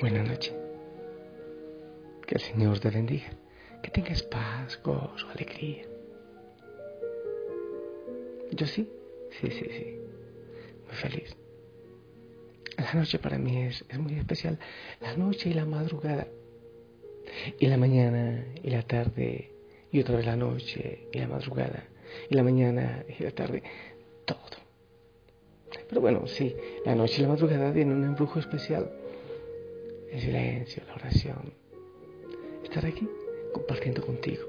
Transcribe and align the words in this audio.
Buenas 0.00 0.28
noches. 0.28 0.54
Que 2.24 2.36
el 2.36 2.40
Señor 2.40 2.78
te 2.78 2.88
bendiga. 2.88 3.30
Que 3.82 3.90
tengas 3.90 4.22
paz, 4.22 4.80
gozo, 4.84 5.28
alegría. 5.34 5.82
Yo 8.52 8.66
sí, 8.66 8.88
sí, 9.40 9.50
sí, 9.50 9.66
sí. 9.68 9.98
Muy 10.86 10.94
feliz. 10.94 11.36
La 12.76 12.94
noche 12.94 13.18
para 13.18 13.38
mí 13.38 13.62
es, 13.62 13.84
es 13.88 13.98
muy 13.98 14.14
especial. 14.14 14.60
La 15.00 15.16
noche 15.16 15.50
y 15.50 15.54
la 15.54 15.64
madrugada. 15.64 16.28
Y 17.58 17.66
la 17.66 17.76
mañana 17.76 18.44
y 18.62 18.70
la 18.70 18.82
tarde. 18.82 19.50
Y 19.90 19.98
otra 19.98 20.14
vez 20.14 20.26
la 20.26 20.36
noche 20.36 21.08
y 21.12 21.18
la 21.18 21.26
madrugada. 21.26 21.88
Y 22.30 22.36
la 22.36 22.44
mañana 22.44 23.04
y 23.18 23.20
la 23.24 23.32
tarde. 23.32 23.64
Todo. 24.24 24.38
Pero 25.88 26.00
bueno, 26.00 26.28
sí, 26.28 26.54
la 26.84 26.94
noche 26.94 27.16
y 27.18 27.22
la 27.22 27.28
madrugada 27.30 27.72
tienen 27.72 27.96
un 27.96 28.04
embrujo 28.04 28.38
especial 28.38 28.92
el 30.10 30.20
silencio, 30.20 30.82
la 30.86 30.94
oración. 30.94 31.52
Estar 32.62 32.84
aquí 32.86 33.08
compartiendo 33.52 34.04
contigo 34.04 34.44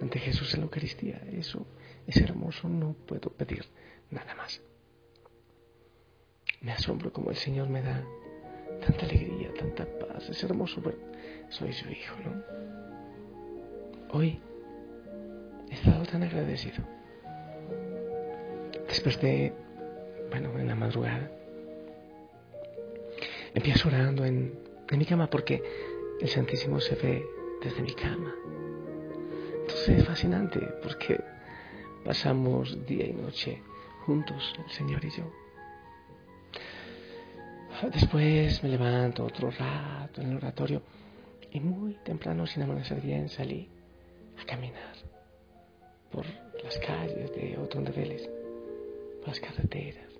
ante 0.00 0.18
Jesús 0.18 0.52
en 0.54 0.60
la 0.60 0.64
Eucaristía. 0.64 1.22
Eso 1.32 1.66
es 2.06 2.16
hermoso, 2.16 2.68
no 2.68 2.94
puedo 3.06 3.30
pedir 3.30 3.64
nada 4.10 4.34
más. 4.34 4.60
Me 6.60 6.72
asombro 6.72 7.12
como 7.12 7.30
el 7.30 7.36
Señor 7.36 7.68
me 7.68 7.82
da 7.82 8.04
tanta 8.80 9.04
alegría, 9.04 9.52
tanta 9.54 9.86
paz. 9.98 10.28
Es 10.28 10.42
hermoso, 10.42 10.80
pero 10.82 10.96
soy 11.50 11.72
su 11.72 11.88
hijo, 11.90 12.16
¿no? 12.24 12.42
Hoy 14.10 14.38
he 15.70 15.74
estado 15.74 16.04
tan 16.06 16.22
agradecido. 16.22 16.84
Desperté, 18.88 19.52
bueno, 20.30 20.58
en 20.58 20.68
la 20.68 20.74
madrugada. 20.74 21.30
Empiezo 23.54 23.88
orando 23.88 24.24
en 24.24 24.63
en 24.90 24.98
mi 24.98 25.04
cama 25.04 25.28
porque 25.28 25.62
el 26.20 26.28
Santísimo 26.28 26.80
se 26.80 26.94
ve 26.94 27.26
desde 27.62 27.82
mi 27.82 27.94
cama. 27.94 28.34
Entonces 29.60 30.00
es 30.00 30.04
fascinante 30.06 30.60
porque 30.82 31.22
pasamos 32.04 32.86
día 32.86 33.06
y 33.06 33.12
noche 33.12 33.62
juntos, 34.04 34.54
el 34.64 34.70
Señor 34.70 35.04
y 35.04 35.10
yo. 35.10 35.24
Después 37.92 38.62
me 38.62 38.68
levanto 38.68 39.24
otro 39.24 39.50
rato 39.50 40.20
en 40.20 40.30
el 40.30 40.36
oratorio 40.36 40.82
y 41.50 41.60
muy 41.60 41.94
temprano, 42.04 42.46
sin 42.46 42.62
amanecer 42.62 43.00
bien, 43.00 43.28
salí 43.28 43.68
a 44.40 44.44
caminar 44.44 44.94
por 46.10 46.24
las 46.62 46.78
calles 46.78 47.34
de 47.34 47.58
Otón 47.58 47.84
de 47.84 47.92
Vélez, 47.92 48.28
por 49.20 49.28
las 49.28 49.40
carreteras, 49.40 50.10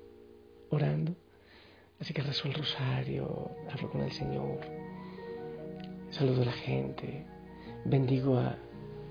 orando 0.70 1.14
Así 2.04 2.12
que 2.12 2.20
rezo 2.20 2.48
el 2.48 2.52
rosario, 2.52 3.50
hablo 3.70 3.90
con 3.90 4.02
el 4.02 4.12
Señor, 4.12 4.60
saludo 6.10 6.42
a 6.42 6.44
la 6.44 6.52
gente, 6.52 7.24
bendigo 7.86 8.36
a, 8.36 8.58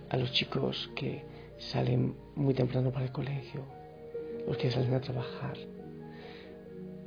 a 0.10 0.16
los 0.16 0.32
chicos 0.32 0.92
que 0.96 1.24
salen 1.58 2.16
muy 2.36 2.54
temprano 2.54 2.92
para 2.92 3.06
el 3.06 3.12
colegio, 3.12 3.62
los 4.46 4.58
que 4.58 4.70
salen 4.70 4.94
a 4.94 5.02
trabajar. 5.02 5.58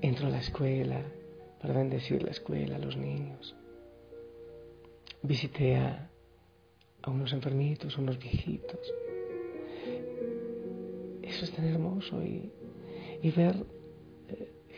Entro 0.01 0.27
a 0.27 0.31
la 0.31 0.41
escuela 0.41 1.03
para 1.63 1.75
bendecir 1.75 2.21
la 2.21 2.33
escuela, 2.33 2.75
a 2.75 2.81
los 2.81 2.97
niños. 2.97 3.55
Visité 5.23 5.77
a, 5.77 6.11
a 7.03 7.11
unos 7.13 7.33
enfermitos, 7.33 7.97
unos 7.97 8.19
viejitos. 8.19 8.93
Eso 11.23 11.45
es 11.45 11.53
tan 11.53 11.65
hermoso 11.65 12.25
y, 12.25 12.51
y 13.23 13.31
ver 13.31 13.77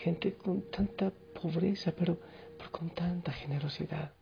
gente 0.03 0.34
con 0.34 0.62
tanta 0.70 1.10
pobreza, 1.10 1.92
pero, 1.92 2.19
con 2.70 2.91
tanta 2.91 3.32
generosidad. 3.32 4.12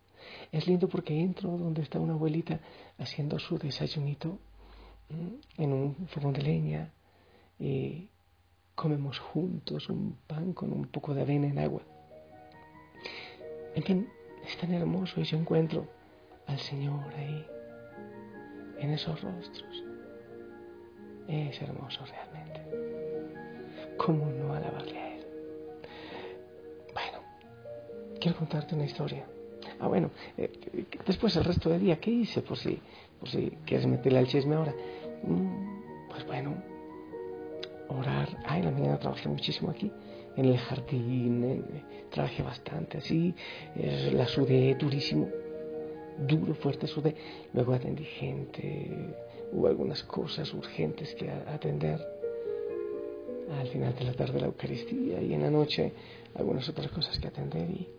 Es 0.53 0.67
lindo 0.67 0.89
porque 0.89 1.19
entro 1.19 1.57
donde 1.57 1.83
está 1.83 1.99
una 1.99 2.15
abuelita 2.15 2.61
haciendo 2.99 3.39
su 3.39 3.59
desayunito 3.59 4.39
en 5.57 5.73
un 5.73 5.95
fogón 6.09 6.33
de 6.33 6.43
leña 6.43 6.91
y 7.59 8.09
comemos 8.75 9.19
juntos 9.19 9.89
un 9.89 10.19
pan 10.27 10.53
con 10.53 10.73
un 10.73 10.87
poco 10.87 11.15
de 11.15 11.23
avena 11.23 11.47
en 11.47 11.59
agua. 11.59 11.83
En 13.75 13.83
fin, 13.83 14.09
es 14.47 14.57
tan 14.59 14.73
hermoso 14.73 15.21
y 15.21 15.25
yo 15.25 15.39
encuentro 15.39 15.87
al 16.47 16.59
Señor 16.59 17.13
ahí, 17.15 17.47
en 18.79 18.91
esos 18.91 19.21
rostros. 19.21 19.85
Es 21.29 21.61
hermoso 21.61 22.05
realmente. 22.07 22.61
¿Cómo 23.97 24.31
quiero 28.27 28.41
contarte 28.41 28.75
una 28.75 28.85
historia. 28.85 29.25
Ah, 29.79 29.87
bueno, 29.87 30.11
eh, 30.37 30.51
después 31.07 31.37
el 31.37 31.45
resto 31.45 31.71
del 31.71 31.81
día, 31.81 32.01
¿qué 32.01 32.11
hice? 32.11 32.43
Por 32.43 32.57
si, 32.57 32.77
por 33.21 33.29
si 33.29 33.53
quieres 33.65 33.87
meterle 33.87 34.19
al 34.19 34.27
chisme 34.27 34.57
ahora. 34.57 34.75
Mm, 35.23 36.09
pues 36.09 36.27
bueno, 36.27 36.57
orar. 37.89 38.29
Ah, 38.45 38.59
en 38.59 38.65
la 38.65 38.71
mañana 38.73 38.99
trabajé 38.99 39.29
muchísimo 39.29 39.71
aquí, 39.71 39.93
en 40.37 40.45
el 40.45 40.59
jardín, 40.59 41.85
trabajé 42.11 42.43
bastante 42.43 42.99
así, 42.99 43.33
la 44.13 44.27
sudé 44.27 44.75
durísimo, 44.75 45.29
duro, 46.19 46.53
fuerte 46.55 46.89
sudé. 46.89 47.15
Luego 47.55 47.75
atendí 47.75 48.03
gente, 48.07 49.15
hubo 49.53 49.69
algunas 49.69 50.03
cosas 50.03 50.53
urgentes 50.53 51.15
que 51.15 51.31
atender. 51.31 52.05
Al 53.61 53.69
final 53.69 53.95
de 53.95 54.05
la 54.05 54.15
tarde 54.15 54.41
la 54.41 54.47
Eucaristía 54.47 55.23
y 55.23 55.33
en 55.33 55.43
la 55.43 55.51
noche 55.51 55.93
algunas 56.35 56.69
otras 56.69 56.91
cosas 56.91 57.17
que 57.21 57.29
atender 57.29 57.71
y 57.71 57.96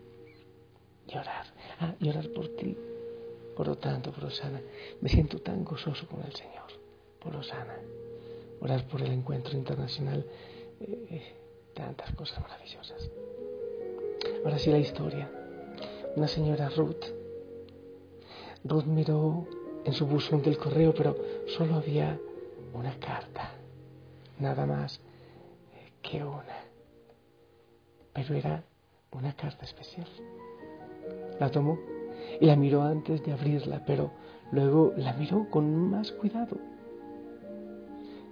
Ah, 1.80 1.94
llorar 2.00 2.28
por 2.30 2.48
ti. 2.48 2.76
Por 3.56 3.68
lo 3.68 3.76
tanto, 3.76 4.12
por 4.12 4.24
Osana, 4.24 4.60
me 5.00 5.08
siento 5.08 5.38
tan 5.40 5.64
gozoso 5.64 6.06
con 6.06 6.22
el 6.24 6.32
Señor. 6.32 6.66
Por 7.20 7.34
Osana. 7.36 7.76
Orar 8.60 8.86
por 8.88 9.02
el 9.02 9.12
encuentro 9.12 9.56
internacional. 9.56 10.24
Eh, 10.80 11.34
tantas 11.74 12.14
cosas 12.14 12.40
maravillosas. 12.40 13.10
Ahora 14.44 14.58
sí 14.58 14.70
la 14.70 14.78
historia. 14.78 15.30
Una 16.16 16.28
señora 16.28 16.68
Ruth. 16.70 17.04
Ruth 18.64 18.84
miró 18.84 19.46
en 19.84 19.92
su 19.92 20.06
buzón 20.06 20.42
del 20.42 20.58
correo, 20.58 20.92
pero 20.94 21.16
solo 21.46 21.76
había 21.76 22.18
una 22.74 22.98
carta. 22.98 23.52
Nada 24.38 24.66
más 24.66 25.00
que 26.02 26.22
una. 26.22 26.64
Pero 28.12 28.34
era 28.34 28.64
una 29.12 29.34
carta 29.34 29.64
especial. 29.64 30.08
La 31.38 31.50
tomó 31.50 31.78
y 32.40 32.46
la 32.46 32.56
miró 32.56 32.82
antes 32.82 33.24
de 33.24 33.32
abrirla, 33.32 33.82
pero 33.86 34.10
luego 34.52 34.92
la 34.96 35.12
miró 35.14 35.48
con 35.50 35.90
más 35.90 36.12
cuidado. 36.12 36.56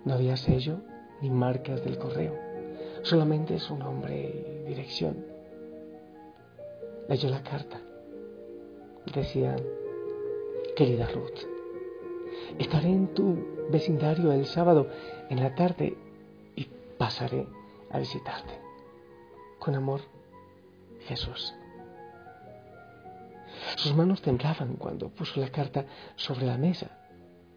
No 0.04 0.14
había 0.14 0.36
sello 0.36 0.78
ni 1.20 1.30
marcas 1.30 1.84
del 1.84 1.98
correo, 1.98 2.34
solamente 3.02 3.58
su 3.58 3.76
nombre 3.76 4.64
y 4.64 4.68
dirección. 4.68 5.24
Leyó 7.08 7.30
la 7.30 7.42
carta. 7.42 7.80
Decía, 9.14 9.56
querida 10.74 11.08
Ruth, 11.08 11.56
Estaré 12.58 12.88
en 12.88 13.08
tu 13.08 13.36
vecindario 13.70 14.32
el 14.32 14.46
sábado 14.46 14.88
en 15.28 15.40
la 15.40 15.54
tarde 15.54 15.96
y 16.54 16.68
pasaré 16.98 17.46
a 17.90 17.98
visitarte. 17.98 18.52
Con 19.58 19.74
amor, 19.74 20.00
Jesús. 21.06 21.54
Sus 23.74 23.94
manos 23.94 24.22
temblaban 24.22 24.76
cuando 24.76 25.08
puso 25.08 25.40
la 25.40 25.50
carta 25.50 25.86
sobre 26.14 26.46
la 26.46 26.56
mesa. 26.56 26.90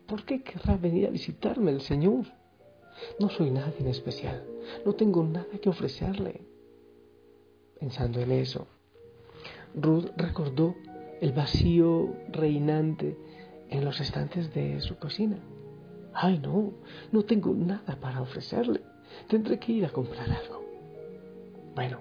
¿Por 0.07 0.25
qué 0.25 0.41
querrá 0.41 0.75
venir 0.75 1.07
a 1.07 1.11
visitarme 1.11 1.71
el 1.71 1.81
Señor? 1.81 2.25
No 3.19 3.29
soy 3.29 3.51
nadie 3.51 3.75
en 3.79 3.87
especial, 3.87 4.43
no 4.85 4.93
tengo 4.93 5.23
nada 5.23 5.59
que 5.61 5.69
ofrecerle. 5.69 6.41
Pensando 7.79 8.19
en 8.19 8.31
eso, 8.31 8.67
Ruth 9.75 10.07
recordó 10.17 10.75
el 11.21 11.31
vacío 11.31 12.15
reinante 12.29 13.17
en 13.69 13.85
los 13.85 13.99
estantes 14.01 14.53
de 14.53 14.81
su 14.81 14.97
cocina. 14.97 15.37
Ay, 16.13 16.39
no, 16.39 16.73
no 17.11 17.23
tengo 17.23 17.53
nada 17.53 17.97
para 18.01 18.21
ofrecerle. 18.21 18.81
Tendré 19.27 19.59
que 19.59 19.71
ir 19.71 19.85
a 19.85 19.89
comprar 19.89 20.29
algo. 20.29 20.65
Bueno, 21.75 21.99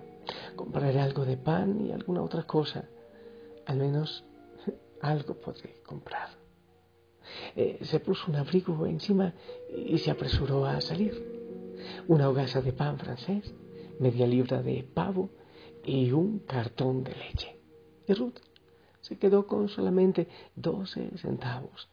compraré 0.56 0.98
algo 1.00 1.24
de 1.24 1.36
pan 1.36 1.86
y 1.86 1.92
alguna 1.92 2.22
otra 2.22 2.44
cosa. 2.44 2.88
Al 3.68 3.76
menos 3.76 4.24
algo 5.02 5.34
podré 5.34 5.82
comprar. 5.82 6.30
Eh, 7.54 7.80
se 7.82 8.00
puso 8.00 8.30
un 8.30 8.36
abrigo 8.36 8.86
encima 8.86 9.34
y 9.76 9.98
se 9.98 10.10
apresuró 10.10 10.64
a 10.64 10.80
salir. 10.80 11.12
Una 12.08 12.30
hogaza 12.30 12.62
de 12.62 12.72
pan 12.72 12.98
francés, 12.98 13.54
media 14.00 14.26
libra 14.26 14.62
de 14.62 14.82
pavo 14.82 15.30
y 15.84 16.10
un 16.12 16.40
cartón 16.40 17.04
de 17.04 17.14
leche. 17.14 17.60
Y 18.06 18.14
Ruth 18.14 18.38
se 19.02 19.18
quedó 19.18 19.46
con 19.46 19.68
solamente 19.68 20.28
12 20.56 21.18
centavos 21.18 21.90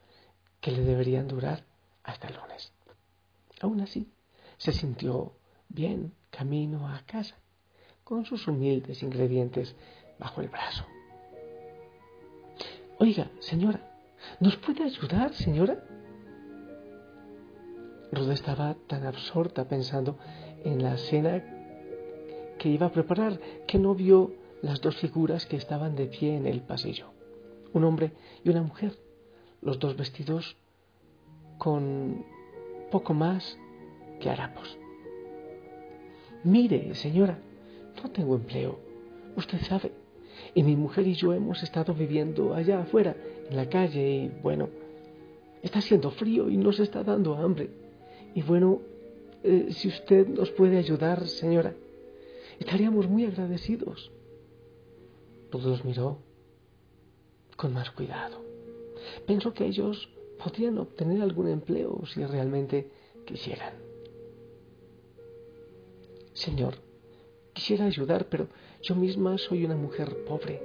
que 0.61 0.71
le 0.71 0.81
deberían 0.81 1.27
durar 1.27 1.65
hasta 2.03 2.29
el 2.29 2.35
lunes. 2.35 2.73
Aún 3.59 3.81
así, 3.81 4.13
se 4.57 4.71
sintió 4.71 5.33
bien 5.67 6.13
camino 6.29 6.87
a 6.87 7.05
casa, 7.05 7.35
con 8.05 8.23
sus 8.23 8.47
humildes 8.47 9.03
ingredientes 9.03 9.75
bajo 10.17 10.39
el 10.39 10.47
brazo. 10.47 10.85
Oiga, 12.97 13.29
señora, 13.39 13.81
¿nos 14.39 14.55
puede 14.55 14.83
ayudar, 14.83 15.33
señora? 15.33 15.83
Ruth 18.11 18.31
estaba 18.31 18.75
tan 18.87 19.05
absorta 19.05 19.67
pensando 19.67 20.17
en 20.63 20.81
la 20.81 20.95
cena 20.95 21.43
que 22.57 22.69
iba 22.69 22.85
a 22.85 22.91
preparar 22.91 23.39
que 23.67 23.79
no 23.79 23.95
vio 23.95 24.33
las 24.61 24.79
dos 24.79 24.95
figuras 24.95 25.45
que 25.45 25.57
estaban 25.57 25.95
de 25.95 26.05
pie 26.05 26.37
en 26.37 26.47
el 26.47 26.61
pasillo, 26.61 27.07
un 27.73 27.83
hombre 27.83 28.13
y 28.45 28.49
una 28.49 28.61
mujer, 28.61 28.97
los 29.61 29.77
dos 29.77 29.97
vestidos 29.97 30.55
con 31.57 32.25
poco 32.91 33.13
más 33.13 33.57
que 34.21 34.29
harapos. 34.29 34.77
Mire, 36.45 36.95
señora, 36.95 37.39
no 38.01 38.09
tengo 38.11 38.35
empleo, 38.35 38.79
usted 39.35 39.59
sabe, 39.63 39.91
y 40.53 40.63
mi 40.63 40.75
mujer 40.75 41.07
y 41.07 41.13
yo 41.13 41.33
hemos 41.33 41.63
estado 41.63 41.93
viviendo 41.93 42.53
allá 42.53 42.81
afuera, 42.81 43.15
en 43.49 43.55
la 43.55 43.69
calle, 43.69 44.01
y 44.07 44.41
bueno, 44.41 44.69
está 45.61 45.79
haciendo 45.79 46.11
frío 46.11 46.49
y 46.49 46.57
nos 46.57 46.79
está 46.79 47.03
dando 47.03 47.35
hambre. 47.35 47.69
Y 48.33 48.41
bueno, 48.41 48.81
eh, 49.43 49.67
si 49.71 49.87
usted 49.87 50.27
nos 50.27 50.51
puede 50.51 50.77
ayudar, 50.77 51.27
señora, 51.27 51.73
estaríamos 52.59 53.07
muy 53.07 53.25
agradecidos. 53.25 54.11
Todos 55.49 55.65
los 55.65 55.85
miró 55.85 56.19
con 57.55 57.73
más 57.73 57.91
cuidado. 57.91 58.41
Pensó 59.25 59.53
que 59.53 59.65
ellos 59.65 60.09
podrían 60.43 60.77
obtener 60.77 61.21
algún 61.21 61.47
empleo 61.47 62.05
si 62.05 62.25
realmente 62.25 62.89
quisieran. 63.25 63.73
Señor, 66.33 66.75
quisiera 67.53 67.85
ayudar, 67.85 68.27
pero 68.29 68.47
yo 68.85 68.95
misma 68.95 69.37
soy 69.37 69.65
una 69.65 69.75
mujer 69.75 70.15
pobre. 70.25 70.61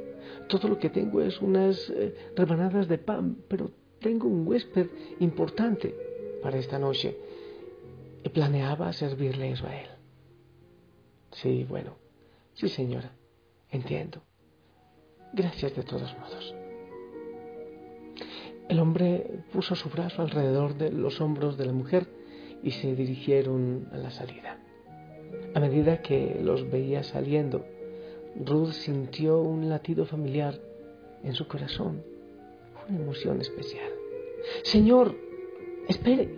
Todo 0.48 0.68
lo 0.68 0.78
que 0.78 0.90
tengo 0.90 1.22
es 1.22 1.40
unas 1.40 1.90
eh, 1.90 2.14
rebanadas 2.36 2.86
de 2.86 2.98
pan, 2.98 3.38
pero 3.48 3.70
tengo 3.98 4.28
un 4.28 4.46
huésped 4.46 4.88
importante 5.20 5.94
para 6.42 6.58
esta 6.58 6.78
noche 6.78 7.16
y 8.22 8.28
planeaba 8.28 8.92
servirle 8.92 9.54
a 9.54 9.80
él. 9.80 9.88
Sí, 11.32 11.64
bueno, 11.68 11.96
sí 12.54 12.68
señora, 12.68 13.12
entiendo. 13.70 14.20
Gracias 15.32 15.74
de 15.74 15.82
todos 15.82 16.14
modos. 16.18 16.54
El 18.68 18.80
hombre 18.80 19.44
puso 19.52 19.74
su 19.74 19.88
brazo 19.88 20.22
alrededor 20.22 20.76
de 20.76 20.92
los 20.92 21.20
hombros 21.20 21.56
de 21.56 21.66
la 21.66 21.72
mujer 21.72 22.06
y 22.62 22.72
se 22.72 22.94
dirigieron 22.94 23.88
a 23.92 23.96
la 23.96 24.10
salida. 24.10 24.58
A 25.54 25.60
medida 25.60 26.02
que 26.02 26.40
los 26.42 26.70
veía 26.70 27.02
saliendo, 27.02 27.64
Ruth 28.36 28.72
sintió 28.72 29.40
un 29.40 29.68
latido 29.68 30.04
familiar 30.06 30.58
en 31.22 31.34
su 31.34 31.46
corazón, 31.46 32.02
una 32.88 32.98
emoción 32.98 33.40
especial. 33.40 33.90
Señor, 34.62 35.14
espere. 35.88 36.28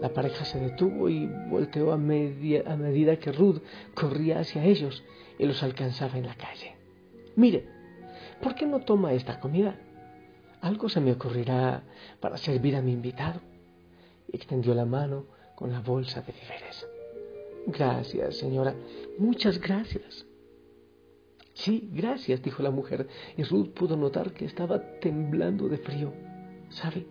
La 0.00 0.12
pareja 0.12 0.44
se 0.44 0.60
detuvo 0.60 1.08
y 1.08 1.26
volteó 1.48 1.90
a, 1.90 1.94
a 1.94 1.96
medida 1.98 3.16
que 3.18 3.32
Ruth 3.32 3.62
corría 3.94 4.40
hacia 4.40 4.64
ellos 4.64 5.02
y 5.38 5.46
los 5.46 5.62
alcanzaba 5.62 6.18
en 6.18 6.26
la 6.26 6.34
calle. 6.34 6.76
Mire, 7.34 7.66
¿por 8.42 8.54
qué 8.54 8.66
no 8.66 8.80
toma 8.80 9.14
esta 9.14 9.40
comida? 9.40 9.78
Algo 10.60 10.88
se 10.88 11.00
me 11.00 11.12
ocurrirá 11.12 11.82
para 12.20 12.36
servir 12.36 12.76
a 12.76 12.82
mi 12.82 12.92
invitado. 12.92 13.40
Extendió 14.32 14.74
la 14.74 14.84
mano 14.84 15.26
con 15.54 15.72
la 15.72 15.80
bolsa 15.80 16.20
de 16.22 16.32
víveres. 16.32 16.86
Gracias, 17.66 18.36
señora. 18.36 18.74
Muchas 19.18 19.60
gracias. 19.60 20.26
Sí, 21.56 21.88
gracias, 21.90 22.42
dijo 22.42 22.62
la 22.62 22.70
mujer, 22.70 23.08
y 23.34 23.42
Ruth 23.42 23.70
pudo 23.70 23.96
notar 23.96 24.32
que 24.32 24.44
estaba 24.44 24.78
temblando 25.00 25.68
de 25.68 25.78
frío. 25.78 26.12
¿Sabe? 26.68 27.06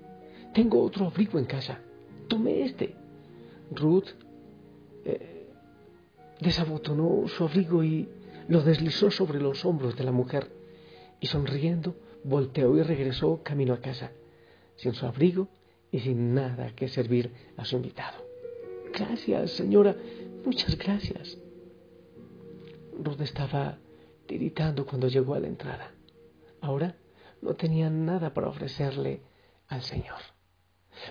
Tengo 0.54 0.84
otro 0.84 1.08
abrigo 1.08 1.40
en 1.40 1.46
casa. 1.46 1.80
Tome 2.28 2.62
este. 2.64 2.94
Ruth 3.72 4.10
eh, 5.04 5.48
desabotonó 6.40 7.28
su 7.28 7.44
abrigo 7.44 7.84
y 7.84 8.08
lo 8.48 8.62
deslizó 8.62 9.10
sobre 9.10 9.42
los 9.42 9.66
hombros 9.66 9.96
de 9.98 10.04
la 10.04 10.12
mujer 10.12 10.52
y 11.20 11.26
sonriendo 11.26 11.96
volteó 12.24 12.78
y 12.78 12.84
regresó 12.84 13.42
camino 13.42 13.74
a 13.74 13.82
casa, 13.82 14.12
sin 14.76 14.94
su 14.94 15.08
abrigo 15.08 15.48
y 15.92 16.02
sin 16.02 16.36
nada 16.36 16.76
que 16.76 16.88
servir 16.88 17.32
a 17.58 17.66
su 17.66 17.78
invitado. 17.78 18.24
Gracias, 18.94 19.52
señora, 19.54 19.96
muchas 20.46 20.78
gracias. 20.78 21.36
Ruth 23.00 23.22
estaba 23.22 23.80
tiritando 24.26 24.86
cuando 24.86 25.08
llegó 25.08 25.36
a 25.36 25.40
la 25.40 25.48
entrada. 25.48 25.92
Ahora 26.62 26.96
no 27.42 27.54
tenía 27.56 27.90
nada 27.90 28.34
para 28.34 28.48
ofrecerle 28.48 29.22
al 29.68 29.82
Señor. 29.82 30.20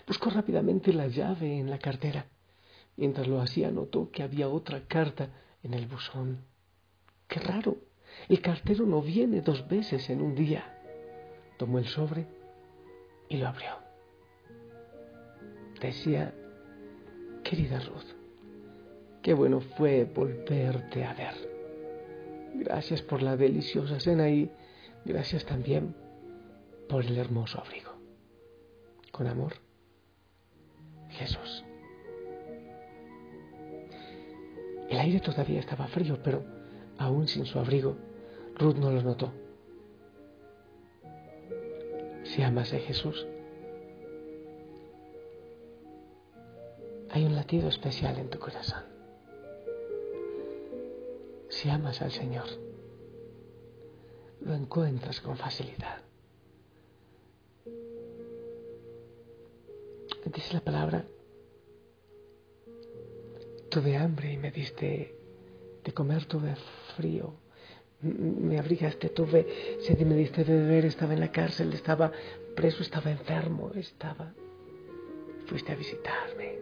Buscó 0.06 0.30
rápidamente 0.30 0.92
la 0.92 1.06
llave 1.06 1.58
en 1.58 1.70
la 1.70 1.78
cartera. 1.78 2.26
Mientras 2.96 3.26
lo 3.26 3.40
hacía 3.40 3.70
notó 3.70 4.10
que 4.10 4.22
había 4.22 4.48
otra 4.48 4.86
carta 4.86 5.30
en 5.62 5.74
el 5.74 5.86
buzón. 5.86 6.44
Qué 7.28 7.40
raro. 7.40 7.76
El 8.28 8.40
cartero 8.40 8.86
no 8.86 9.02
viene 9.02 9.40
dos 9.40 9.66
veces 9.68 10.08
en 10.10 10.20
un 10.20 10.34
día. 10.34 10.78
Tomó 11.58 11.78
el 11.78 11.86
sobre 11.86 12.26
y 13.28 13.36
lo 13.36 13.48
abrió. 13.48 13.76
Decía, 15.80 16.32
querida 17.42 17.80
Ruth, 17.80 18.14
qué 19.22 19.34
bueno 19.34 19.60
fue 19.60 20.04
volverte 20.04 21.04
a 21.04 21.14
ver. 21.14 21.53
Gracias 22.54 23.02
por 23.02 23.20
la 23.20 23.36
deliciosa 23.36 23.98
cena 23.98 24.30
y 24.30 24.50
gracias 25.04 25.44
también 25.44 25.94
por 26.88 27.04
el 27.04 27.18
hermoso 27.18 27.60
abrigo. 27.60 27.90
Con 29.10 29.26
amor, 29.26 29.54
Jesús. 31.10 31.64
El 34.88 34.98
aire 34.98 35.18
todavía 35.18 35.58
estaba 35.58 35.88
frío, 35.88 36.22
pero 36.22 36.44
aún 36.98 37.26
sin 37.26 37.44
su 37.44 37.58
abrigo, 37.58 37.96
Ruth 38.56 38.76
no 38.76 38.92
lo 38.92 39.02
notó. 39.02 39.32
Si 42.22 42.42
amas 42.42 42.72
a 42.72 42.78
Jesús, 42.78 43.26
hay 47.10 47.24
un 47.24 47.34
latido 47.34 47.68
especial 47.68 48.18
en 48.18 48.30
tu 48.30 48.38
corazón. 48.38 48.93
Si 51.54 51.70
amas 51.70 52.02
al 52.02 52.10
Señor, 52.10 52.46
lo 54.40 54.54
encuentras 54.54 55.20
con 55.20 55.36
facilidad. 55.36 56.02
Dice 60.26 60.52
la 60.52 60.60
palabra, 60.60 61.06
tuve 63.70 63.96
hambre 63.96 64.32
y 64.32 64.36
me 64.36 64.50
diste 64.50 65.14
de 65.84 65.92
comer, 65.92 66.24
tuve 66.24 66.56
frío, 66.96 67.34
me 68.00 68.58
abrigaste, 68.58 69.10
tuve 69.10 69.78
sed 69.86 70.00
y 70.00 70.04
me 70.04 70.16
diste 70.16 70.42
de 70.42 70.54
beber, 70.54 70.86
estaba 70.86 71.12
en 71.14 71.20
la 71.20 71.30
cárcel, 71.30 71.72
estaba 71.72 72.10
preso, 72.56 72.82
estaba 72.82 73.12
enfermo, 73.12 73.70
estaba 73.76 74.34
fuiste 75.46 75.70
a 75.70 75.76
visitarme. 75.76 76.58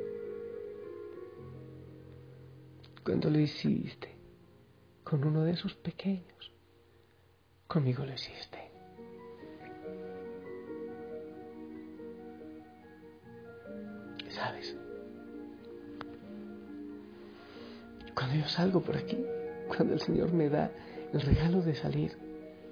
Cuando 3.03 3.31
lo 3.31 3.39
hiciste 3.39 4.22
con 5.05 5.25
uno 5.25 5.45
de 5.45 5.53
esos 5.53 5.75
pequeños, 5.75 6.53
conmigo 7.67 8.05
lo 8.05 8.13
hiciste. 8.13 8.59
¿Sabes? 14.31 14.77
Cuando 18.15 18.37
yo 18.37 18.49
salgo 18.49 18.81
por 18.81 18.97
aquí, 18.97 19.19
cuando 19.69 19.95
el 19.95 20.01
Señor 20.01 20.33
me 20.33 20.49
da 20.49 20.71
el 21.13 21.21
regalo 21.21 21.61
de 21.63 21.75
salir 21.75 22.17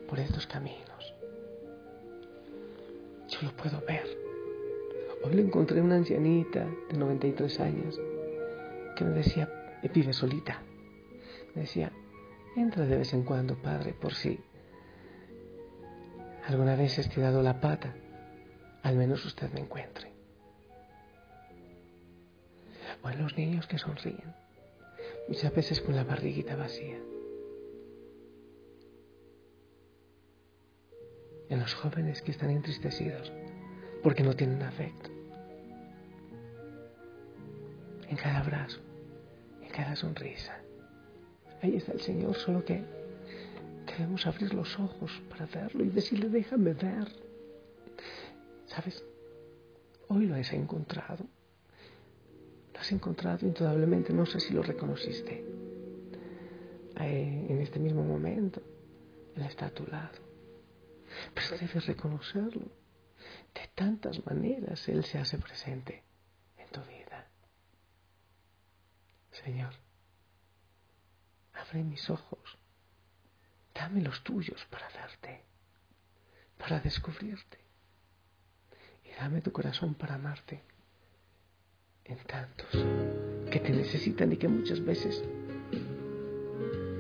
por 0.09 0.19
estos 0.19 0.47
caminos, 0.47 1.15
yo 3.29 3.43
lo 3.43 3.53
puedo 3.57 3.81
ver. 3.87 4.05
Hoy 5.23 5.35
le 5.35 5.43
encontré 5.43 5.83
una 5.83 5.97
ancianita 5.97 6.67
de 6.91 6.97
93 6.97 7.61
años 7.61 8.01
que 8.97 9.05
me 9.05 9.11
decía, 9.11 9.49
vive 9.93 10.13
solita. 10.13 10.63
Me 11.55 11.63
decía, 11.63 11.93
entra 12.57 12.85
de 12.85 12.97
vez 12.97 13.13
en 13.15 13.23
cuando, 13.23 13.61
padre, 13.61 13.93
por 13.93 14.15
si 14.15 14.41
alguna 16.47 16.77
vez 16.77 16.99
he 16.99 17.03
estirado 17.03 17.43
la 17.43 17.61
pata, 17.61 17.95
al 18.83 18.97
menos 18.97 19.25
usted 19.25 19.53
me 19.53 19.61
encuentre. 19.61 20.11
O 23.03 23.11
en 23.11 23.23
los 23.23 23.37
niños 23.37 23.67
que 23.67 23.79
sonríen, 23.79 24.35
muchas 25.29 25.55
veces 25.55 25.81
con 25.81 25.97
la 25.97 26.05
barriguita 26.05 26.57
vacía. 26.57 26.99
En 31.49 31.61
los 31.61 31.75
jóvenes 31.75 32.23
que 32.23 32.31
están 32.31 32.51
entristecidos 32.51 33.33
porque 34.03 34.23
no 34.23 34.35
tienen 34.35 34.63
afecto. 34.63 35.11
En 38.09 38.17
cada 38.17 38.39
abrazo, 38.41 38.81
en 39.63 39.69
cada 39.69 39.95
sonrisa. 39.95 40.60
Ahí 41.63 41.77
está 41.77 41.93
el 41.93 42.01
Señor, 42.01 42.35
solo 42.37 42.65
que 42.65 42.83
debemos 43.87 44.27
abrir 44.27 44.55
los 44.55 44.79
ojos 44.79 45.11
para 45.29 45.47
verlo 45.47 45.85
y 45.85 45.91
decirle, 45.91 46.29
déjame 46.29 46.73
ver. 46.73 47.09
¿Sabes? 48.67 49.03
Hoy 50.09 50.27
lo 50.27 50.37
has 50.37 50.53
encontrado. 50.53 51.27
Lo 52.73 52.81
has 52.81 52.93
encontrado 52.93 53.47
indudablemente, 53.47 54.13
no 54.13 54.25
sé 54.25 54.41
si 54.41 54.55
lo 54.55 54.63
reconociste. 54.63 55.45
en 56.97 57.61
este 57.61 57.79
mismo 57.79 58.03
momento, 58.03 58.63
Él 59.37 59.43
está 59.43 59.67
a 59.67 59.71
tu 59.71 59.87
lado. 59.87 60.19
Pero 61.35 61.59
debes 61.59 61.87
reconocerlo. 61.87 62.67
De 63.55 63.69
tantas 63.75 64.25
maneras 64.25 64.89
Él 64.89 65.05
se 65.05 65.19
hace 65.19 65.39
presente 65.39 66.05
en 66.57 66.69
tu 66.71 66.81
vida. 66.83 67.29
Señor, 69.31 69.75
abre 71.71 71.85
mis 71.85 72.11
ojos, 72.11 72.59
dame 73.75 74.03
los 74.03 74.23
tuyos 74.25 74.67
para 74.71 74.89
darte, 74.91 75.41
para 76.59 76.81
descubrirte. 76.81 77.59
Y 79.05 79.11
dame 79.21 79.41
tu 79.41 79.53
corazón 79.53 79.95
para 79.95 80.15
amarte 80.17 80.63
en 82.05 82.19
tantos 82.25 82.71
que 83.51 83.61
te 83.61 83.71
necesitan 83.71 84.33
y 84.33 84.37
que 84.37 84.49
muchas 84.49 84.85
veces 84.85 85.23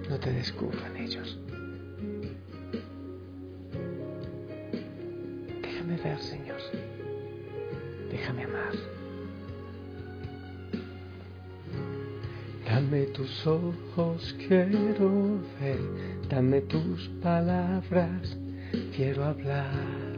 no 0.08 0.20
te 0.20 0.32
descubran 0.32 0.96
ellos. 0.96 1.38
Déjame 5.62 5.96
ver, 5.96 6.20
Señor. 6.20 6.60
Déjame 8.10 8.44
amar. 8.44 8.99
Dame 12.80 13.04
tus 13.12 13.46
ojos, 13.46 14.34
quiero 14.48 15.38
ver. 15.60 15.78
Dame 16.30 16.62
tus 16.62 17.10
palabras, 17.22 18.38
quiero 18.96 19.24
hablar. 19.24 20.16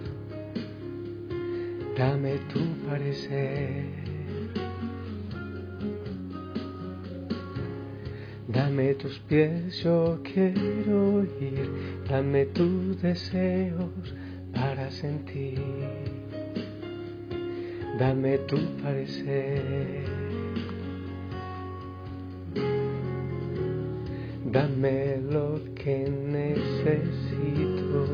Dame 1.98 2.38
tu 2.52 2.60
parecer. 2.86 3.86
Dame 8.46 8.94
tus 8.94 9.18
pies, 9.28 9.82
yo 9.82 10.20
quiero 10.22 11.24
ir. 11.40 11.68
Dame 12.08 12.46
tus 12.46 13.02
deseos 13.02 14.14
para 14.54 14.88
sentir. 14.92 15.58
Dame 17.98 18.38
tu 18.46 18.56
parecer. 18.80 20.31
Dame 24.52 25.16
lo 25.30 25.58
que 25.74 26.10
necesito 26.10 28.06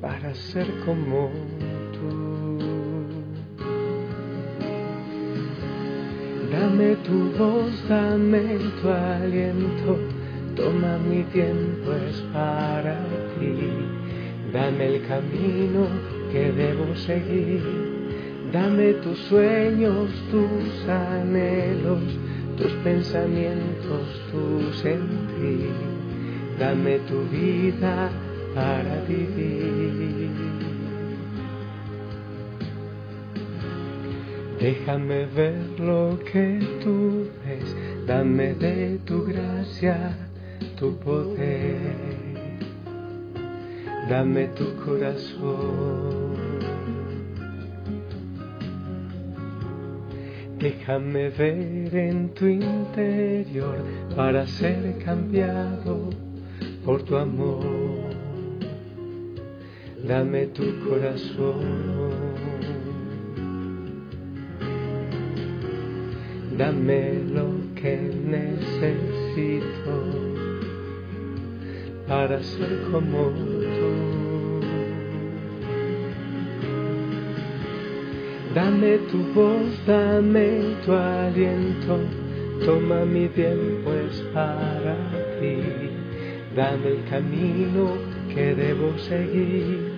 para 0.00 0.34
ser 0.34 0.66
como 0.86 1.30
tú. 1.92 2.56
Dame 6.50 6.96
tu 7.04 7.32
voz, 7.38 7.86
dame 7.86 8.56
tu 8.80 8.88
aliento, 8.88 9.98
toma 10.54 10.96
mi 11.06 11.22
tiempo 11.24 11.92
es 11.92 12.18
para 12.32 12.98
ti. 13.38 13.58
Dame 14.54 14.86
el 14.86 15.06
camino 15.06 15.86
que 16.32 16.50
debo 16.52 16.96
seguir. 16.96 17.62
Dame 18.52 18.94
tus 18.94 19.18
sueños, 19.28 20.08
tus 20.30 20.88
anhelos, 20.88 22.00
tus 22.56 22.72
pensamientos, 22.84 24.02
tu 24.30 24.72
sentir. 24.82 25.70
Dame 26.58 26.98
tu 27.00 27.22
vida 27.30 28.10
para 28.54 29.02
vivir. 29.08 30.30
Déjame 34.58 35.26
ver 35.26 35.78
lo 35.78 36.18
que 36.24 36.58
tú 36.82 37.28
ves, 37.44 37.76
dame 38.06 38.54
de 38.54 38.98
tu 39.04 39.24
gracia, 39.26 40.16
tu 40.78 40.96
poder 40.96 42.26
dame 44.08 44.48
tu 44.48 44.64
corazón. 44.84 46.25
Déjame 50.66 51.28
ver 51.28 51.94
en 51.94 52.34
tu 52.34 52.44
interior 52.44 53.76
para 54.16 54.44
ser 54.48 54.98
cambiado 55.04 56.10
por 56.84 57.04
tu 57.04 57.16
amor. 57.16 57.62
Dame 60.02 60.46
tu 60.46 60.64
corazón. 60.88 61.60
Dame 66.58 67.12
lo 67.32 67.46
que 67.76 67.96
necesito 68.34 69.94
para 72.08 72.42
ser 72.42 72.82
como 72.90 73.30
Dame 78.56 78.96
tu 79.10 79.18
voz, 79.34 79.68
dame 79.86 80.76
tu 80.82 80.94
aliento, 80.94 81.98
toma 82.64 83.04
mi 83.04 83.28
tiempo 83.28 83.92
es 83.92 84.18
para 84.32 84.96
ti. 85.38 85.60
Dame 86.56 86.88
el 86.88 87.04
camino 87.10 87.98
que 88.34 88.54
debo 88.54 88.96
seguir, 88.96 89.92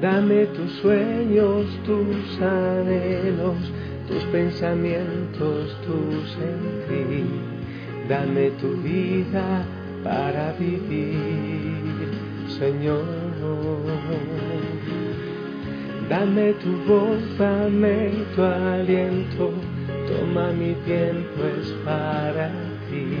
dame 0.00 0.46
tus 0.54 0.70
sueños, 0.82 1.66
tus 1.84 2.40
anhelos, 2.40 3.58
tus 4.06 4.22
pensamientos, 4.30 5.76
tu 5.84 5.98
sentir. 6.38 7.26
Dame 8.08 8.50
tu 8.60 8.68
vida 8.82 9.64
para 10.04 10.52
vivir, 10.52 12.12
Señor. 12.56 14.55
Dame 16.08 16.52
tu 16.62 16.70
voz, 16.86 17.20
dame 17.36 18.12
tu 18.36 18.42
aliento, 18.42 19.50
toma 20.06 20.52
mi 20.52 20.72
tiempo 20.86 21.42
es 21.58 21.72
para 21.84 22.48
ti. 22.88 23.18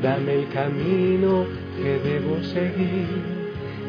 Dame 0.00 0.34
el 0.34 0.48
camino 0.50 1.44
que 1.76 1.98
debo 2.08 2.40
seguir, 2.54 3.08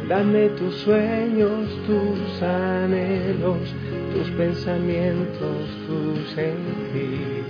dame 0.07 0.49
tus 0.57 0.73
sueños, 0.77 1.69
tus 1.85 2.41
anhelos, 2.41 3.75
tus 4.11 4.27
pensamientos, 4.31 5.67
tu 5.85 6.15
sentir. 6.33 7.43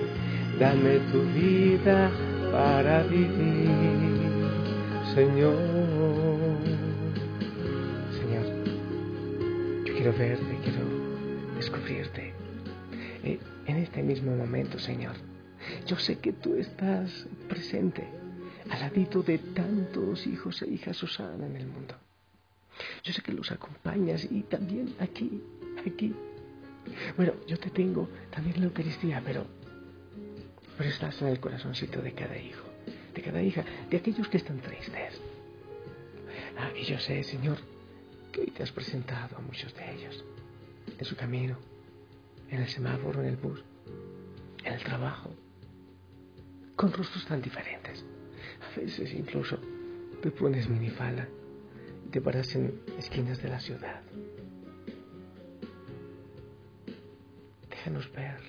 Dame 0.59 0.99
tu 1.09 1.21
vida 1.39 2.11
para 2.51 3.03
vivir, 3.03 3.69
Señor. 5.15 5.68
Quiero 9.99 10.17
verte, 10.17 10.57
quiero 10.63 11.55
descubrirte. 11.57 12.31
eh, 13.25 13.37
en 13.65 13.75
este 13.75 14.01
mismo 14.01 14.33
momento, 14.33 14.79
Señor. 14.79 15.17
Yo 15.85 15.99
sé 15.99 16.19
que 16.19 16.31
tú 16.31 16.55
estás 16.55 17.27
presente 17.49 18.07
al 18.69 18.79
ladito 18.79 19.21
de 19.21 19.37
tantos 19.39 20.25
hijos 20.25 20.61
e 20.61 20.69
hijas 20.69 20.95
Susana 20.95 21.45
en 21.45 21.57
el 21.57 21.67
mundo. 21.67 21.95
Yo 23.03 23.11
sé 23.11 23.21
que 23.21 23.33
los 23.33 23.51
acompañas 23.51 24.23
y 24.31 24.43
también 24.43 24.95
aquí, 25.01 25.43
aquí. 25.85 26.15
Bueno, 27.17 27.33
yo 27.45 27.59
te 27.59 27.69
tengo 27.69 28.07
también 28.31 28.57
la 28.61 28.67
Eucaristía, 28.67 29.21
pero, 29.25 29.45
pero 30.77 30.89
estás 30.89 31.21
en 31.21 31.27
el 31.27 31.41
corazoncito 31.41 32.01
de 32.01 32.13
cada 32.13 32.37
hijo, 32.37 32.63
de 33.13 33.21
cada 33.21 33.43
hija, 33.43 33.65
de 33.89 33.97
aquellos 33.97 34.29
que 34.29 34.37
están 34.37 34.61
tristes. 34.61 35.19
Ah, 36.57 36.71
y 36.73 36.85
yo 36.85 36.97
sé, 36.99 37.21
Señor, 37.23 37.57
que 38.31 38.41
hoy 38.41 38.51
te 38.51 38.63
has 38.63 38.71
presentado 38.71 39.37
a 39.37 39.41
muchos 39.41 39.73
de 39.75 39.91
ellos, 39.93 40.23
en 40.97 41.05
su 41.05 41.15
camino, 41.15 41.57
en 42.49 42.61
el 42.61 42.67
semáforo, 42.67 43.21
en 43.21 43.27
el 43.27 43.37
bus, 43.37 43.63
en 44.63 44.73
el 44.73 44.83
trabajo, 44.83 45.31
con 46.75 46.91
rostros 46.93 47.25
tan 47.25 47.41
diferentes. 47.41 48.03
A 48.61 48.79
veces 48.79 49.13
incluso 49.13 49.57
te 50.21 50.31
pones 50.31 50.67
minifala 50.69 51.27
y 52.05 52.09
te 52.09 52.21
paras 52.21 52.53
en 52.55 52.81
esquinas 52.97 53.41
de 53.41 53.49
la 53.49 53.59
ciudad. 53.59 54.01
Déjanos 57.69 58.11
ver, 58.11 58.39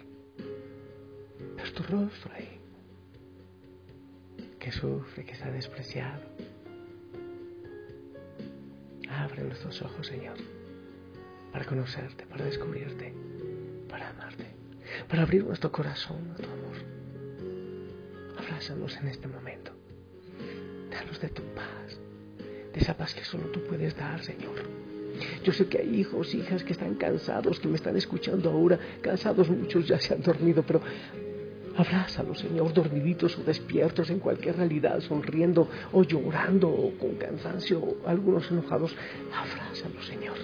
ver 1.57 1.73
tu 1.73 1.83
rostro 1.85 2.33
ahí, 2.35 2.61
que 4.59 4.73
sufre, 4.73 5.25
que 5.25 5.33
está 5.33 5.51
despreciado. 5.51 6.21
Nuestros 9.45 9.83
ojos, 9.83 10.07
Señor, 10.07 10.37
para 11.53 11.65
conocerte, 11.65 12.25
para 12.27 12.45
descubrirte, 12.45 13.13
para 13.89 14.11
amarte, 14.11 14.47
para 15.09 15.23
abrir 15.23 15.45
nuestro 15.45 15.73
corazón 15.73 16.31
a 16.33 16.37
tu 16.37 16.45
amor. 16.45 16.77
Abrázanos 18.39 18.97
en 18.97 19.09
este 19.09 19.29
momento. 19.29 19.73
Danos 20.91 21.21
de 21.21 21.29
tu 21.29 21.43
paz, 21.55 21.99
de 22.73 22.81
esa 22.81 22.97
paz 22.97 23.15
que 23.15 23.25
solo 23.25 23.45
tú 23.51 23.63
puedes 23.65 23.97
dar, 23.97 24.23
Señor. 24.23 24.55
Yo 25.45 25.53
sé 25.53 25.67
que 25.67 25.79
hay 25.79 26.01
hijos, 26.01 26.35
hijas 26.35 26.63
que 26.63 26.73
están 26.73 26.95
cansados, 26.95 27.61
que 27.61 27.69
me 27.69 27.77
están 27.77 27.97
escuchando 27.97 28.51
ahora, 28.51 28.79
cansados 29.01 29.49
muchos 29.51 29.87
ya 29.87 29.99
se 29.99 30.15
han 30.15 30.23
dormido, 30.23 30.63
pero 30.63 30.81
abrázalos, 31.81 32.39
Señor, 32.39 32.73
dormiditos 32.73 33.39
o 33.39 33.43
despiertos 33.43 34.11
en 34.11 34.19
cualquier 34.19 34.57
realidad, 34.57 35.01
sonriendo 35.01 35.69
o 35.93 36.03
llorando 36.05 36.69
o 36.69 36.97
con 36.99 37.17
cansancio, 37.17 37.99
algunos 38.07 38.51
enojados. 38.51 38.95
Abrázalos, 39.35 40.07
Señor. 40.07 40.37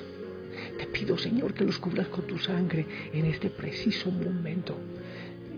Te 0.78 0.87
pido, 0.87 1.16
Señor, 1.16 1.55
que 1.55 1.64
los 1.64 1.78
cubras 1.78 2.09
con 2.09 2.26
tu 2.26 2.38
sangre 2.38 2.87
en 3.12 3.26
este 3.26 3.50
preciso 3.50 4.11
momento 4.11 4.76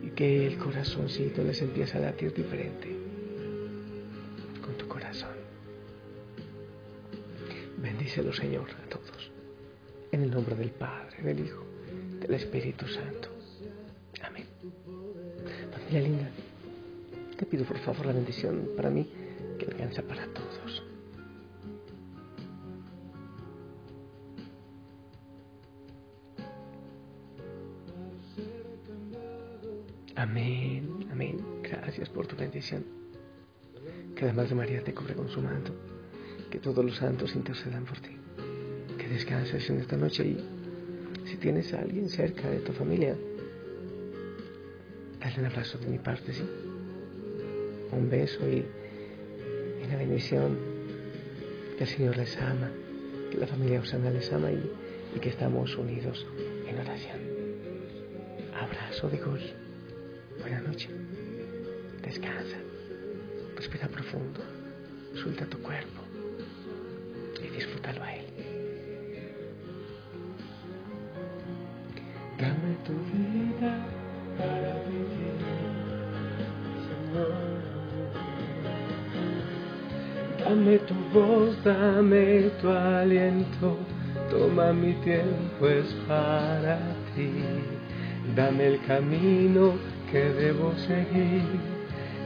y 0.04 0.10
que 0.10 0.46
el 0.46 0.58
corazoncito 0.58 1.42
les 1.42 1.60
empiece 1.62 1.98
a 1.98 2.00
latir 2.00 2.32
diferente 2.32 2.96
con 4.64 4.74
tu 4.76 4.86
corazón. 4.86 5.36
Bendícelo, 7.78 8.32
Señor, 8.32 8.68
a 8.70 8.88
todos. 8.88 9.32
En 10.10 10.22
el 10.22 10.30
nombre 10.30 10.54
del 10.56 10.70
Padre, 10.70 11.22
del 11.22 11.40
Hijo, 11.40 11.64
del 12.20 12.34
Espíritu 12.34 12.86
Santo. 12.86 13.28
Amén. 14.22 14.46
Familia 15.72 16.00
linda, 16.00 16.30
te 17.36 17.46
pido 17.46 17.64
por 17.64 17.78
favor 17.78 18.06
la 18.06 18.12
bendición 18.12 18.70
para 18.76 18.90
mí 18.90 19.08
que 19.58 19.66
alcanza 19.66 20.02
para 20.02 20.26
todos. 20.26 20.82
Amén, 30.18 31.06
amén. 31.12 31.36
Gracias 31.62 32.08
por 32.08 32.26
tu 32.26 32.34
bendición. 32.34 32.84
Que 34.16 34.24
además 34.24 34.48
de 34.48 34.56
María 34.56 34.82
te 34.82 34.92
cubre 34.92 35.14
con 35.14 35.28
su 35.28 35.40
manto. 35.40 35.72
Que 36.50 36.58
todos 36.58 36.84
los 36.84 36.96
santos 36.96 37.36
intercedan 37.36 37.84
por 37.84 38.00
ti. 38.00 38.16
Que 38.98 39.06
descanses 39.06 39.70
en 39.70 39.78
esta 39.78 39.96
noche 39.96 40.24
y 40.26 41.24
si 41.24 41.36
tienes 41.36 41.72
a 41.72 41.80
alguien 41.82 42.08
cerca 42.08 42.50
de 42.50 42.58
tu 42.58 42.72
familia, 42.72 43.16
un 45.36 45.46
abrazo 45.46 45.78
de 45.78 45.86
mi 45.88 45.98
parte, 45.98 46.32
¿sí? 46.32 46.44
Un 47.92 48.08
beso 48.08 48.48
y, 48.48 48.64
y 49.80 49.84
una 49.84 49.96
bendición. 49.96 50.56
Que 51.76 51.84
el 51.84 51.90
Señor 51.90 52.16
les 52.16 52.36
ama, 52.38 52.70
que 53.30 53.36
la 53.36 53.46
familia 53.46 53.80
Osana 53.80 54.10
les 54.10 54.32
ama 54.32 54.50
y, 54.50 54.70
y 55.14 55.20
que 55.20 55.28
estamos 55.28 55.76
unidos 55.76 56.26
en 56.66 56.78
oración. 56.78 57.18
Abrazo 58.54 59.08
de 59.08 59.18
gol. 59.18 59.40
Buenas 60.40 60.62
noches. 60.62 60.90
Descansa. 62.02 62.56
Respira 63.56 63.88
profundo. 63.88 64.40
Suelta 65.14 65.46
tu 65.46 65.58
cuerpo. 65.58 66.07
Dame 81.64 82.50
tu 82.60 82.70
aliento. 82.70 83.76
Toma 84.30 84.72
mi 84.72 84.94
tiempo, 85.04 85.66
es 85.66 85.92
para 86.06 86.78
ti. 87.14 87.30
Dame 88.34 88.66
el 88.68 88.80
camino 88.86 89.74
que 90.10 90.20
debo 90.20 90.72
seguir. 90.86 91.42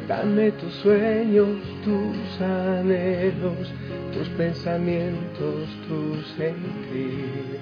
Dame 0.07 0.53
tus 0.53 0.73
sueños, 0.75 1.59
tus 1.85 2.41
anhelos, 2.41 3.73
tus 4.13 4.29
pensamientos, 4.31 5.69
tu 5.89 6.23
sentir. 6.37 7.59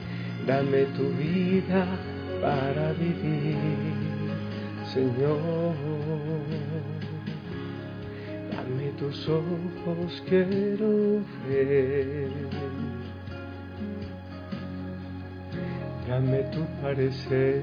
Dame 0.47 0.85
tu 0.97 1.09
vida 1.17 1.87
para 2.43 2.93
vivir, 2.93 3.57
Señor. 4.93 6.00
Tus 9.01 9.27
ojos, 9.31 10.23
quiero 10.29 11.23
ver. 11.49 12.31
Dame 16.07 16.43
tu 16.53 16.67
parecer. 16.83 17.63